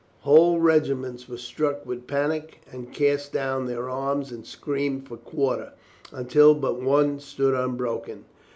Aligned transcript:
Whole 0.21 0.59
regiments 0.59 1.29
were 1.29 1.37
struck 1.37 1.85
with 1.85 2.07
panic 2.07 2.63
and 2.71 2.91
cast 2.91 3.31
down 3.31 3.67
their 3.67 3.87
arms 3.87 4.31
and 4.31 4.43
screamed 4.47 5.07
for 5.07 5.17
quarter, 5.17 5.73
until 6.11 6.55
but 6.55 6.81
one 6.81 7.19
stood 7.19 7.53
unbroken. 7.53 8.25